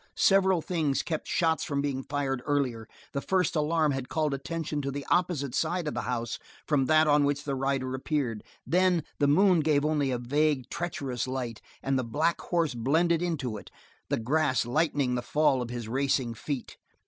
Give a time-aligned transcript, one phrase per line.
[0.17, 2.87] Several things kept shots from being fired earlier.
[3.13, 7.05] The first alarm had called attention to the opposite side of the house from that
[7.05, 11.99] on which the rider appeared; then, the moon gave only a vague, treacherous light, and
[11.99, 13.69] the black horse blended into it
[14.09, 16.77] the grass lightened the fall of his racing feet.